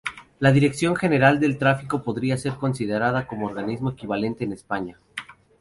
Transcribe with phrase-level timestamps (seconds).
[0.39, 4.97] La Dirección General de Tráfico podría ser considerada como el organismo equivalente en España.